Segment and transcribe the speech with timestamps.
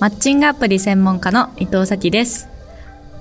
[0.00, 2.48] マッチングアプリ専門家の伊藤咲です。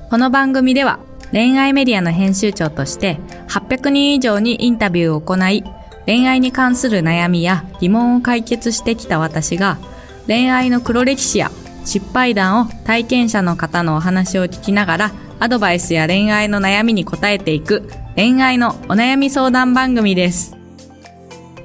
[0.10, 1.00] この番組では
[1.32, 3.20] 恋愛メディアの編集長として
[3.50, 5.66] 800人以上にインタビューを行い、
[6.06, 9.78] 恋愛に関する悩みや疑問を解決してきた私が
[10.26, 11.52] 恋愛の黒歴史や
[11.84, 20.56] 失敗談を体験者の方のお話を聞きながらアドバイスや恋愛の悩みに答えていく恋愛のお悩み相談番組です。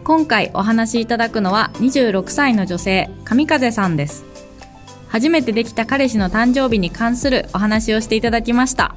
[0.03, 4.34] 今回お話しいただくのは26歳の女性、上風さんです。
[5.15, 8.97] 初めてできた彼氏の誕生日に関するお話をしていただきました。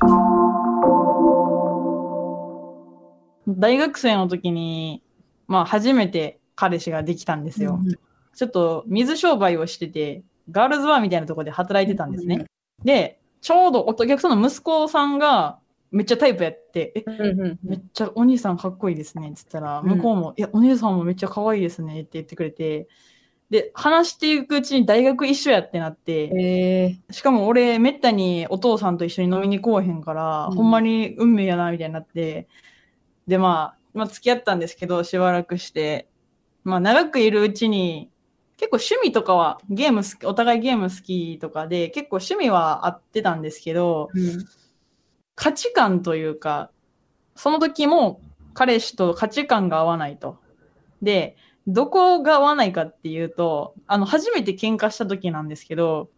[3.48, 5.04] 大学生の時に、
[5.46, 7.80] まあ初めて彼氏ができたんですよ。
[7.80, 7.94] うん、
[8.34, 12.38] ちょっと水商売をしてて、ガールズバーみたいなところで働いてたんですね。
[12.38, 12.46] うん、
[12.84, 15.60] で、ちょうどお客さんの息子さんが
[15.92, 17.04] めっちゃタイプやって、え、
[17.64, 22.88] めっちゃお兄さんかっこいいですねって言ったら、向こうも、いや、お姉さんもめっちゃ可愛いですねって言ってくれて、
[23.50, 32.48] で、話していくうちに大学一緒やってなって、しかも俺、めったにお父さんと一緒に飲みに来おへんから、うん、ほんまに運命やな、みたいになって、
[33.26, 36.10] で、まあ、まあ、付き合ったんですけど、しばらくして、
[36.64, 38.12] まあ、長くいるうちに、
[38.58, 44.46] 結構趣味とかは、ゲーム好き、お互いゲーム好きとかで、結構趣味は合ってたんですけど、うん。
[45.36, 46.72] 価値観というか、
[47.36, 48.20] その時も
[48.56, 50.40] 彼氏と価値観が合わないと。
[51.02, 51.38] で、
[51.68, 56.10] どこが合わないかっていうと、あの、初めて喧嘩した時なんですけど、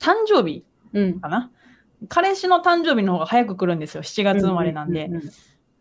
[0.00, 0.64] 誕生日
[1.20, 1.50] かな、
[2.02, 4.02] うん、彼氏の誕生日の方が早く来るんですよ。
[4.02, 5.08] 7月生まれなんで。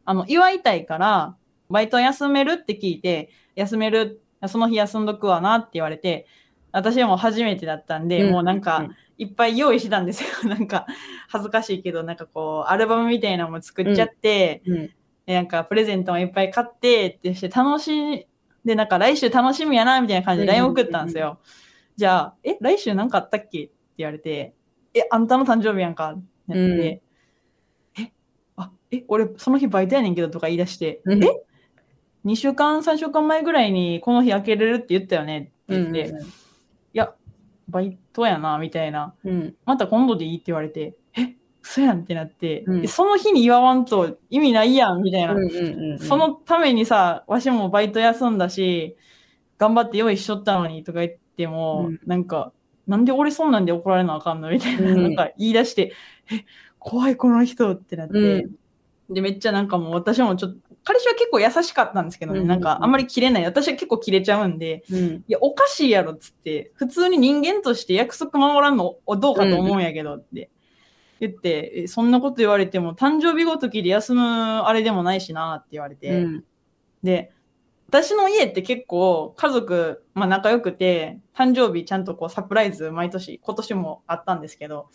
[0.06, 1.36] あの、祝いたいから、
[1.70, 6.28] バイト休めるって聞いて、休める、その日休んどくわなって言われて、
[6.72, 10.30] 私も初めてだったんで、うん、もうなんか、いっぱい用意してたんですよ。
[10.48, 10.86] なんか、
[11.28, 14.90] 恥ずかしいけど、なんかこう、アルバムみたいなのも作っちゃって、うん、
[15.26, 18.28] なんか、プレゼントもいっぱい買って、ってして、楽しい、
[18.68, 21.40] で、なんか、来週楽しみやな、みたいな感じで LINE 送ったんですよ。
[21.96, 23.64] じゃあ、え、来週なんかあったっけ？
[23.64, 24.54] って言われて、
[24.94, 27.02] え、あんたの誕生日やんか、ってって、
[27.98, 28.12] うん、え、
[28.58, 31.42] あ、え、俺、その日バイトやねんけど、とか言い出して、うん、え
[32.26, 36.22] ?2 週間、3週間前ぐらいに、この日開けれるって言ったよね、って言って、うん。
[36.22, 36.30] い
[36.92, 37.16] や、
[37.70, 39.16] バイトやな、みたいな。
[39.23, 40.95] うん、また今度でいいって言われて、
[41.58, 45.36] え嘘やんってなって、うん、その日に言わんと意味ないやん、みたいな、
[46.00, 48.95] そのためにさ、わしもバイト休んだし、
[49.58, 52.54] 頑張って用意しとったのにとか言っても、うん、なんか、
[52.88, 55.94] なんで俺そんなんで怒られなあかんのみたいな、なんか言い出して、
[56.32, 56.46] え、
[56.80, 58.48] 怖いこの人ってなって、
[59.10, 63.46] で、めっちゃなんかもう私もちょっと、彼氏は結構優しかったんですけどね、なんかあんまり切れない。
[63.46, 70.50] 私は結構切れちゃうんで、うん、いや、おかしいやろっつって、普通に人間として約束守らんのどうかと思うんやけどって
[71.20, 76.44] 言って、うん、そんなこと言われても、誕生日ごときで休むあれでもないしなって言われて、うん、
[77.04, 77.32] で、
[77.88, 84.89] 私の家って結構家族、まあ仲良くて、誕生日ちゃんとこうサプライズ毎年、今年もあったんですけど、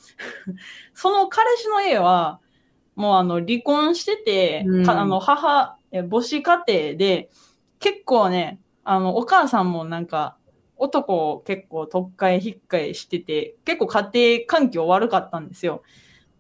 [0.93, 2.41] その彼氏の家は、
[2.95, 7.31] もうあの離婚してて、うん、あの母、母子家庭で、
[7.79, 10.37] 結構ね、あの、お母さんもなんか、
[10.77, 15.83] 男を結構特会引っかえしてて、結構家庭環境悪かったんですよ。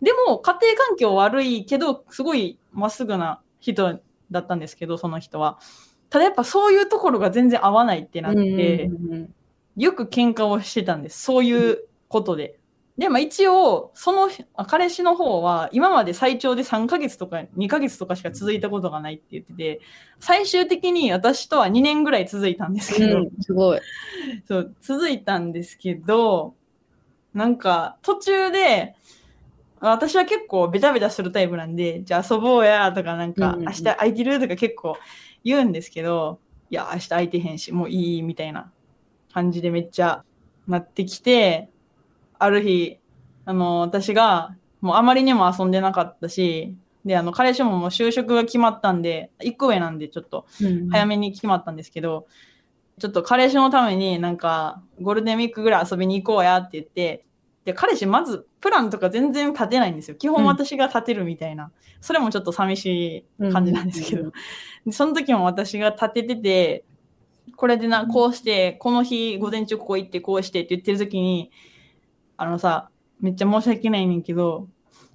[0.03, 4.01] でも、家庭環境悪いけど、すごいまっすぐな人
[4.33, 5.59] だったんですけど、その人は。
[6.11, 8.91] ただやっぱそういうところが全然合わないってなって、
[9.77, 11.23] よく喧嘩をしてたんです。
[11.23, 12.59] そういうことで。
[12.99, 14.29] で、まあ一応、その、
[14.67, 19.81] 彼氏の方は、今まで最長で3ヶ月とか2ヶ月とかしか続いたことがないって言ってて、
[20.21, 23.81] 最終的に私とは2年ぐらい続いたんですけど、うん、すごい。
[24.47, 26.55] そう、続いたんですけど、
[27.33, 28.95] なんか、途中で、
[29.91, 34.97] 私は結構ベタベタするタイプなんで、じゃあ遊ぼうやとかなんか、明日空いてるとか結構
[35.43, 36.39] 言うんですけど、
[36.71, 38.71] いや、明日空いてへんし、もういいみたいな
[39.33, 40.25] 感じでめっちゃ
[40.69, 41.69] なってきて、
[42.39, 42.99] ある日、
[43.45, 50.47] あの、私が、もうあまりにも遊んでなかったし、で、あの、彼氏ももう就職が決まったんで、1個上なんでちょっと
[50.91, 57.25] 早めに決まったんですけど、うん、ちょっと彼氏のためになんか、ゴールデンウィークぐらい遊びに行こうやって言って、
[57.65, 60.17] で、彼氏まずプランとか全然立てないんですよ。
[60.17, 61.65] 基本私が立てるみたいな。
[61.65, 61.71] うん、
[62.01, 64.33] それもちょっと寂しい感じなんですけど。
[64.87, 66.85] うん、その時も私が立ててて、
[67.57, 71.51] これでな、こうして、この日午前中ここ行ってこうしてって言ってる時に、
[72.37, 72.89] あのさ、
[73.21, 74.69] めっちゃ申し訳ないねんけど、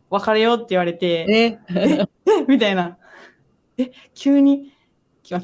[0.09, 1.59] 別れようって言われて、え？
[1.75, 2.07] え？
[2.47, 2.97] みたいな。
[3.77, 4.71] え、急に、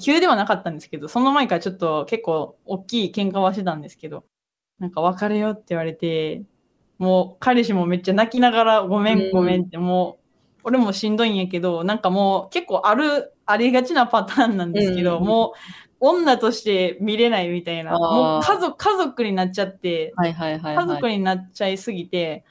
[0.01, 4.23] 急ではなかったんですけど、その前からちょっと結構大きい喧嘩はしてたんですけど、
[4.79, 6.43] なんか別れようって言われて、
[6.97, 10.23] もう彼氏もめっちゃ泣きながらごめんごめんってもう、
[10.65, 15.57] 俺もしんどいんやけど、なんかもう結構ある、ありがちなパターンなんですけど、もう
[15.99, 17.91] 女として見れないみたいな。
[17.91, 20.85] もう家族、家族になっちゃって、はいはいはい、はい。
[20.85, 22.45] 家族になっちゃいすぎて、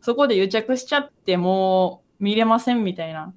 [0.00, 3.34] そこで癒着しちゃってもう見れませんみたいな。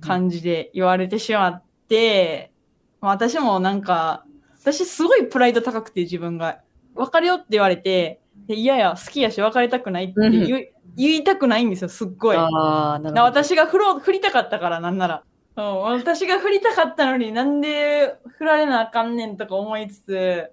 [0.00, 2.52] 感じで言われてしまって、
[3.00, 4.24] まあ私もなんか、
[4.60, 6.60] 私すごいプライド高くて自分が、
[6.94, 12.36] 別れようって言われて、でいやいや、好きやし別れたくないって言い,、言いたくないんですよ、すっごい。
[12.36, 13.22] ああ、な。
[13.22, 15.22] 私が振ろう振りたかったから、なんなら。
[15.56, 20.50] うん、私が振りたかったのになんで振られなあかんねんとか思いつつ、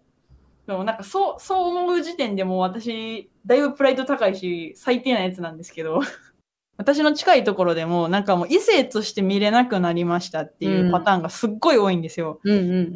[0.65, 5.99] でもなんかそう、そう思う時点でもう私、だいぶプライド高いし、最低なやつなんですけど、
[6.77, 12.39] 私の近いところでも、なんかもう異性として見れなくなりましたっていうパターンがすっごい多いんですよ。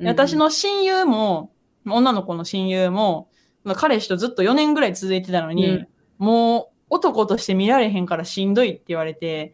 [0.04, 1.52] 私の親友も、
[1.86, 3.30] 女の子の親友も、
[3.68, 5.88] まあ彼氏とずっと4年ぐらい続いてたのに、うん。
[6.18, 9.54] もう男として見られへんからしんどいって言われて、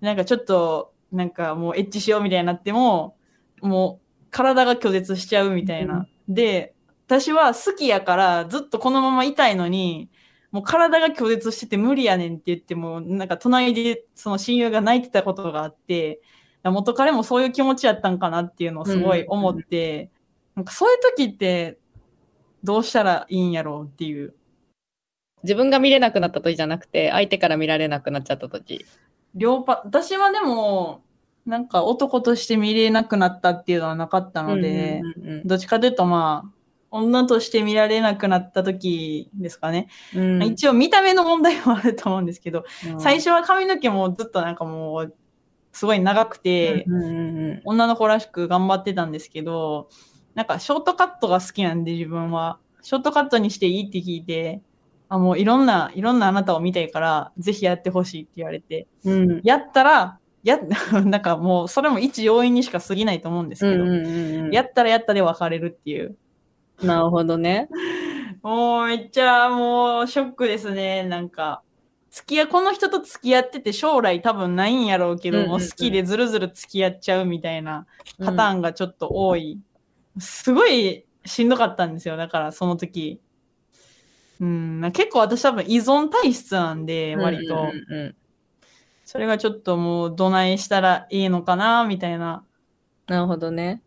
[0.00, 3.16] なんかちょっと、なんかもうエッチしようみたいになっても、
[3.60, 6.08] もう体が拒絶しちゃうみたいな。
[6.28, 6.74] で、
[7.06, 10.08] 私は好きやからずっとこのままいたいのに、
[10.50, 16.20] もう体が拒絶してて無理やねんって言っても、なんか隣でその親友が泣いてたことがあって、
[16.62, 20.10] 元彼もそういう気持ちやったんかなっていうのをすごい思って、
[20.54, 21.78] なんかそういう時って
[22.64, 24.34] どうしたらいいんやろうっていう。
[25.42, 28.86] 自分が見れなくなった時じゃなくて、相手から見られなくなっちゃった時。
[29.34, 31.02] 両パ、私はでも、
[31.44, 36.50] なんか男として見れなくなったっていうのはなかったので、うんうんうんどっちかというとまあ、
[36.90, 39.88] 女として見られなくなった時ですかね。
[40.16, 45.14] うん一応見た目の問題もあると思うんですけど、うん最初は髪の毛もずっとなんかもう、
[45.72, 49.90] すごい長くて、うんうんうん女の子らしく頑張ってたんですけど、
[50.34, 52.58] なんかショートカットが好きなんで自分は。
[52.82, 54.60] ショートカットにしていいって聞いて、
[55.08, 60.58] あ、もういろんな、いろんなあなたを見たいから、ぜひやってほしいって言われて、うんやったら、や、
[61.04, 66.16] なんかもうそれも一要因にしか過ぎないと思うんですけど、うんうんうんうんやったらやったで別れるっていう。
[66.82, 67.68] なるほどね。
[68.42, 71.02] もうめっちゃもうショックですね。
[71.04, 71.62] なんか、
[72.10, 77.86] 付き合い、この人と付き合ってて将来多分ないんやろうけど、うんうんうんもう好きでずるずる付き合っちゃうみたいな
[78.18, 79.58] パターンがちょっと多い。
[80.18, 82.16] すごいしんどかったんですよ。
[82.16, 83.20] だからその時。
[84.40, 87.72] うん、結構私多分依存体質なんで、割と。
[89.04, 92.44] それがちょっともうどないしたらいいのかな、みたいな。
[93.06, 93.82] なるほどね。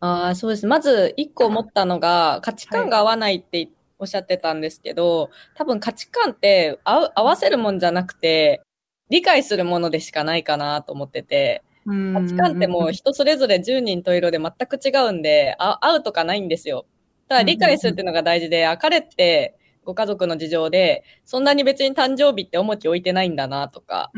[0.00, 0.66] ああ、そうです。
[0.66, 8.62] まず、一個思ったのが、価値観が合わないっておっしゃってたんですけど、多分価値観って合わせるもんじゃなくて、
[9.08, 16.86] 理解するものでしかないかなと思ってて、価価値観ってもう人それぞれ10人と色で全く違うんで、あ合うとかないんですよ。
[17.28, 19.56] ただ理解するっていうのが大事で、あ、彼って
[19.86, 24.10] ご家族の事情で、そんなに別に誕生日って重き置いてないんだなとか、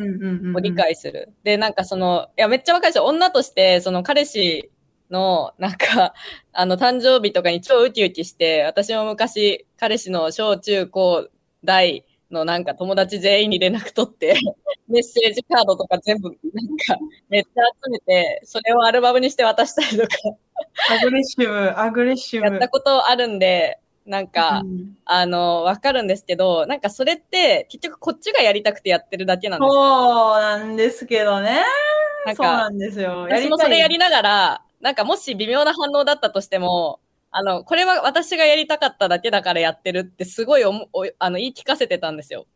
[0.56, 1.32] を理解する。
[1.44, 3.04] で、なんかその、いや、めっちゃわかるですよ。
[3.04, 4.70] 女として、その彼氏
[5.10, 6.14] の、なんか、
[6.52, 11.28] あの、誕生日とかに超ウキウキして、私も昔、彼氏の小中高
[11.64, 14.38] 大のなんか友達全員に連絡取って、
[14.88, 16.98] メッセージカードとか全部、なんか、
[17.28, 20.16] めっちゃ集めて、それをアルバムにして渡したりとか、
[20.90, 22.46] アグレッシブ、アグレッシブ。
[22.46, 31.62] やったことあるんで、なんか、うんあの、わかるんですけど、なんかそれって、結局こっちがやりたくてやってるだけなんですよそうなんですけどね。
[32.24, 33.22] なんそうなか、んですよ。
[33.28, 42.46] 私もそれやりながら、なんかもし微妙な反応だったとしても、あの、これは私がやりたかっただけだからやってるってすごいおもおあの言い聞かせてたんですよ。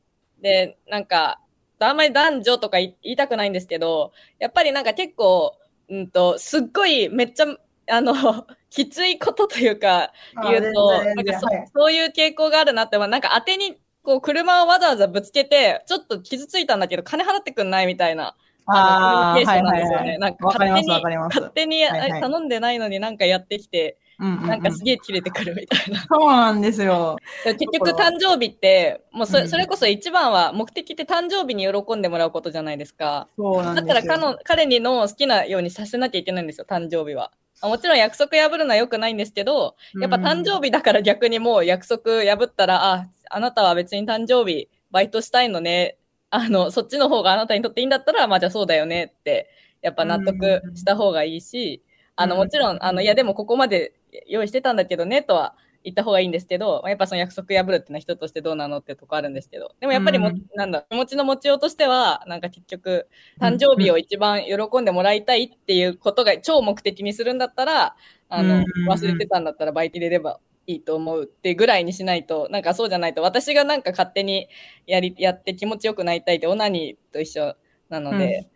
[0.40, 1.40] で、なんか、
[1.78, 5.56] あんまり男女とか言いたくないんですけど、やっぱりなんか結構、
[5.88, 7.46] うんと、すっごいめっちゃ、
[7.90, 8.14] あの、
[8.70, 18.34] きついことというか、言うと、なんかそそういう傾向があるなって、まあなんか当てに、こう、車をわざわざぶつけて、ちょっと傷ついたんだけど、金払ってくんないみたいな、
[18.66, 19.96] あーコミュニケーションなんですよね。
[19.96, 26.00] はいはいはいなんか勝手に勝手にはいはい頼んでないのになんかやってきて、うんうんうんなんかすげえ切れてくるみたいな。
[26.08, 27.16] そうなんですよ。
[27.44, 33.28] 結局誕生日って、もうそれ,、こそ一番は目的って誕生日に喜んでもらうことじゃないですか。
[33.36, 34.00] そうなんだですよ。
[34.00, 37.32] ったら彼の彼にの好きなようにさせなきゃいけないんですよ、誕生日は。
[37.60, 45.96] あもちろん約束破るのは良くないんですけど、やっぱ誕生日だから逆にもう約束破ったら、あ、あなたは別に誕生日バイトしたいのね。
[46.34, 49.50] あの、そっちの方があなたにとっていいんだったら、まあじゃあそうだよねって、
[49.82, 51.82] やっぱ納得した方がいいし、
[52.16, 53.92] あの、うんもちろん、あの、いやでもここまで
[54.26, 60.42] 用意してたんだけどね、とは言った方がいいんですけど、まあやっぱその約束破るっていうのは人としてどうなのってとこあるんですけど、でもやっぱりも、うん。
[60.54, 63.08] なんだ、気持ちの持ちようとしては、なんか結局、
[63.40, 67.96] 誕生日を一番喜んでもらいたいっていうことが超目的にするんだったら、
[68.28, 68.64] あの、うん。
[68.88, 74.48] 忘れてたんだったらバイト入れればいいと思うってぐらいにしないと、なんかそうじゃないと、私がなんか勝手に
[74.86, 77.56] やり、やって気持ちよくなりたいってオナニーと一緒
[77.88, 78.48] なので、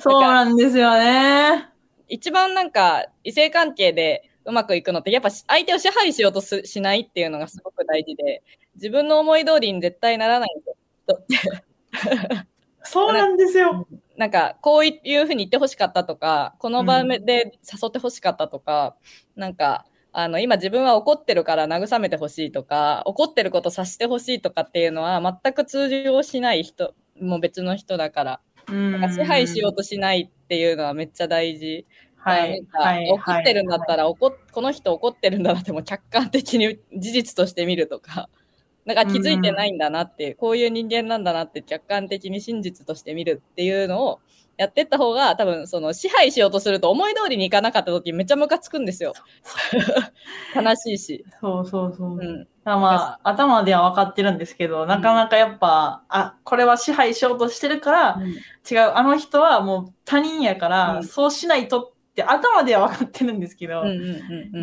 [0.00, 1.73] そうなんですよね。
[2.08, 8.42] 一番なんか異性関係でうまくいくのって、やっぱ相手を支配しようとすしないっていうのがすごく大事で、
[8.76, 10.62] 自分の思い通りに絶対ならないん。
[12.84, 13.86] そうなんですよ。
[14.16, 18.96] なんか、こういうふうに言ってほしかったとか、この場で誘ってほしかったとか、
[19.36, 28.40] うん、なんか、あの、今自分は怒ってるから慰めてほしいとか、怒ってることさしてほしいとかっていうのは全く通常しない人、もう別の人だから。
[28.68, 31.86] なんか支配しようとしないっていうのはめっちゃ大事。
[32.16, 32.66] はい。
[32.72, 38.28] はい、怒ってるんだったら、はい、この人怒ってるんだなっても客観的に 事実として見るとか。
[38.86, 44.20] だから気づいてないんだなって、こういう人間なんだなって客観的に真実として見るっていうのを
[44.56, 49.12] やってった方が多分その支配しようとすると思い通りにいかなかった時めっちゃムカつくんですよ。
[50.54, 51.24] 悲しいし。
[51.40, 52.18] そうそうそう。
[52.18, 63.84] うん、まあ頭では分かってるんですけど、なかなかやっぱ、うん、あ、これは支配しようとしてるから、うん、違う、あの人はもう他人やから、そうしないとって頭では分かってるんですけど、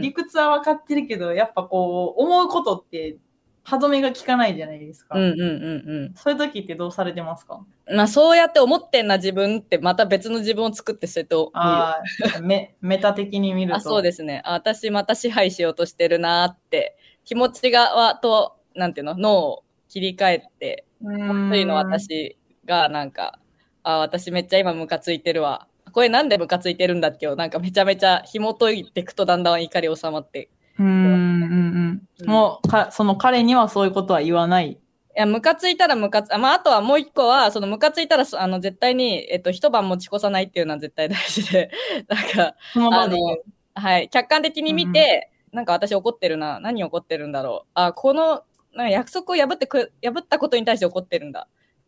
[0.01, 3.17] 理屈は分かってるけど、やっぱこう思うことって
[3.63, 5.18] 歯止めが効かないじゃないですか。
[5.18, 5.48] うんうんうんう
[6.10, 6.13] ん。
[6.15, 7.63] そういう時ってどうされてますか？
[7.94, 12.00] まあそうやって思ってんな自分ってまた別の自分を作ってそれとあ
[12.41, 13.77] メ メタ的に見ると。
[13.77, 14.53] あそうですねあ。
[14.53, 23.39] 私また支配しようとしてるなって気持ちがと、なんていうの、脳を切り替えて、というの私がなんか、
[23.84, 25.68] あ私めっちゃ今ムカついてるわ。
[25.91, 30.50] これなんでムカついてるんだっけをなんかめちゃめちゃ紐解いていくとだんだん怒り収まって
[30.81, 32.27] うんうんうん。
[32.27, 34.71] もうか、その彼にはそういうことは言わない。
[34.71, 34.77] い
[35.15, 41.69] や、ムカついたらムカつ、あ、まあ、あとはもう一個は、そのムカついたら、あの、絶対に、えっと、一晩持ち越さないっていうのは絶対大事で、
[42.07, 43.17] なんか、あの、
[43.75, 47.69] はい、客観的に見て、うん、なんか私怒ってるな、何怒ってるんだろう。
[47.73, 51.47] あ、この、なんか約束を破ってく、破ったことに対して怒ってるんだ。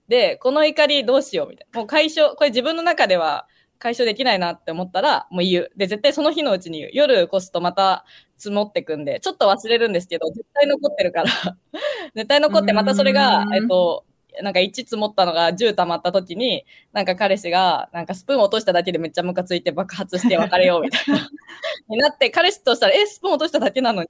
[0.10, 1.80] で、この怒りどうしようみたいな。
[1.80, 3.48] もう解消、これ自分の中では
[3.80, 5.72] 解消できないなって思ったら、もう言う。
[5.76, 6.90] で、絶対その日のうちに言う。
[6.94, 8.06] 夜越すとまた
[8.44, 11.26] 積もってくんで、ちょっと忘れるんですけど、絶対残ってるから。
[12.16, 14.06] 絶対残って、またそれが、えっと、
[14.42, 21.30] なんか1積もったのが10溜まった時に、なんか彼氏が、なんかスプーン落としただけでめっちゃムカついて爆発して別れようみたいな。
[21.90, 24.10] になって、彼氏としたら、え、スプーン落としただけなのに。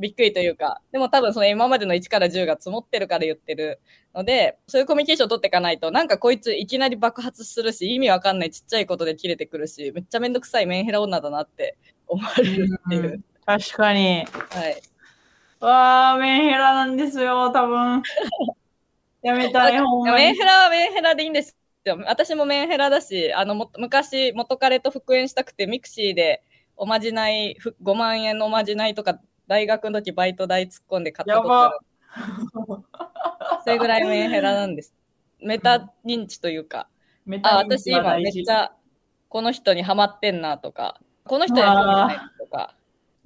[0.00, 3.80] びっくりというか、でも多分その今までの1から10が積もってるから言ってる
[4.14, 11.76] ので、そういうコミュニケーションを取っていかないと、なんかこいついきなり爆発するし、意味わかんないちっちゃいことで切れてくるし、めっちゃめんどくさいメンヘラ女だなって
[12.08, 13.22] 思われるっていう。
[13.42, 14.24] う確かに。
[14.50, 14.82] はい。
[15.60, 18.02] わあ、メンヘラなんですよ、多分。
[19.22, 21.98] やめたい、ほんまメンヘラはメンヘラでいいんですよ。
[22.06, 26.42] 私もメンヘラだし、あの、も昔、元彼と復縁したくて、 mixi で
[26.76, 31.78] おまじない、5万円のおまじないとか大学の時バイト代突っ込んで買ったことある。
[33.64, 34.94] それぐらいメンヘラなんです。
[35.40, 36.88] メタ認知というか、
[37.42, 38.72] あ、私今めっちゃ
[39.28, 42.74] この人にハマってんなとか、この人にハマってないとか、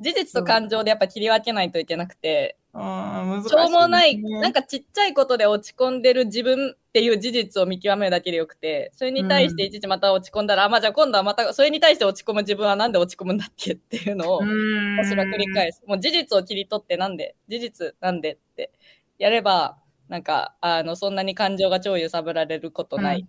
[0.01, 15.83] 事実と感情でやっぱ切り分けないといけなくて、うん、しょうもない、なんかちっちゃいことで落ち込んでる自分っていう事実を見極めるだけでよくて、それに対していちいちまた落ち込んだら、うん、あ、まあじゃあ今度はまた、それに対して落ち込む自分はなんで落ち込むんだっけっていうのを、私は繰り返す。
[15.87, 18.73] もう事実を切り取ってなんで、事実なんでって
[19.19, 23.25] やれば、なんか、あの、そんなに感情が超揺さぶられることないし、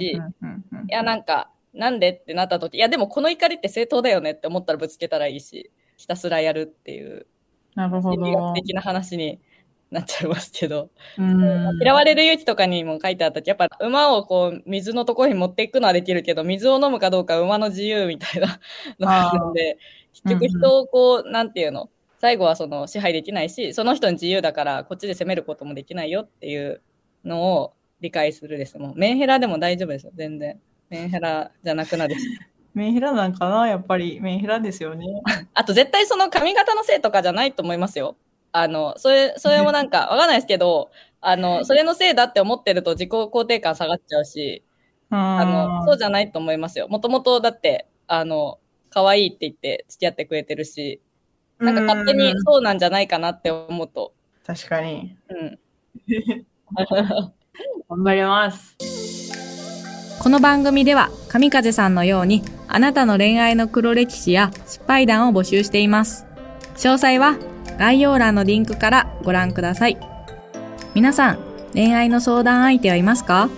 [0.00, 0.18] い
[0.88, 7.26] や、なんか、なんでってなった時、いや、でもこの怒りって正当だよねって思ったらぶつけたらいいし、ひたすらやるっていう
[7.74, 8.16] なるほど。
[8.16, 9.40] 心理学的な話に
[9.90, 10.90] なっちゃいますけど。
[11.80, 18.58] 嫌われる勇気とかにも書いてあったやっぱ馬をこう水のところに持っていくのはできるけど、水を飲むかどうか馬の自由みたいな
[18.98, 19.78] のがあるんで、
[20.24, 26.82] 結局人をこう、なんていうの、最後はその支配できないし、その人の自由だからこっちで責めることもできないよっていう
[27.24, 28.78] のを理解するです。
[28.78, 30.60] もうメンヘラでも大丈夫ですよ、全然。
[30.92, 32.14] メンヘラじゃなくなる。
[32.74, 35.06] メンヘラなんかなやっぱりメンヘラですよね。
[35.54, 38.14] あと絶対その髪型のせいとかじゃないと思いますよ。
[38.52, 40.90] あの、それ、それもなんかわかんないですけど、
[41.22, 44.62] あの、それのせいだって思ってると自己肯定感下がっちゃうし、
[45.08, 46.88] あの、そうじゃないと思いますよ。
[46.88, 48.58] もともとだって、あの、
[48.90, 51.00] 可愛いって言って付き合ってくれてるし、
[51.58, 54.12] なんか勝手にそうなんじゃないかなって思うと。
[54.44, 55.16] 確かに。
[55.30, 55.58] うん。
[57.88, 59.21] 頑張ります。
[60.22, 66.26] この番組では、神風さんのように、あなたの恋愛の黒歴史や失敗談を募集しています。
[66.76, 67.38] 詳細は
[67.76, 69.98] 概要欄のリンクからご覧ください。
[70.94, 71.38] 皆さん、
[71.74, 73.50] 恋愛の相談相手はいますか？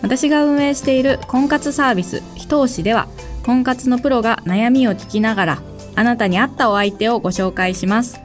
[0.00, 3.06] 私が運営している婚活サービス、ひと押しでは、
[3.44, 5.58] 婚活のプロが悩みを聞きながら、
[5.94, 8.18] あなたに合ったお相手をご紹介します。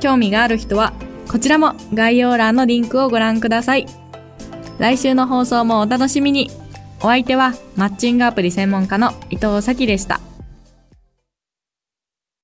[0.00, 0.92] 興味がある人は、
[1.30, 3.86] こちらも概要欄のリンクをご覧ください。
[4.80, 6.50] 来週の放送もお楽しみに。
[7.00, 10.20] お相手はマッチングアプリ専門家の伊藤咲でした。